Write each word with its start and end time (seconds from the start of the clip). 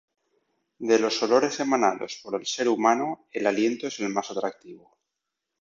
De 0.79 0.97
los 0.97 1.21
olores 1.21 1.59
emanados 1.59 2.19
por 2.23 2.33
el 2.39 2.47
ser 2.47 2.67
humano, 2.67 3.27
el 3.29 3.45
aliento 3.45 3.85
es 3.85 3.99
el 3.99 4.09
más 4.09 4.31
atractivo. 4.31 4.97